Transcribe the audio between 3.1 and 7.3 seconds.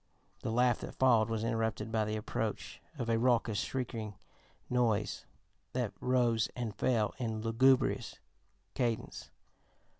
raucous, shrieking noise that rose and fell